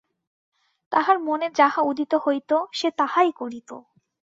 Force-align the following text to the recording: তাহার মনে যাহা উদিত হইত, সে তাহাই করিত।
তাহার 0.91 1.17
মনে 1.19 1.47
যাহা 1.55 1.81
উদিত 1.81 2.11
হইত, 2.15 2.51
সে 2.71 2.87
তাহাই 2.91 3.29
করিত। 3.31 3.69